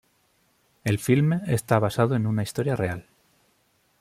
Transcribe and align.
El 0.83 0.97
filme 0.97 1.41
está 1.45 1.77
basado 1.77 2.15
en 2.15 2.25
una 2.25 2.41
historia 2.41 2.75
real. 2.75 3.05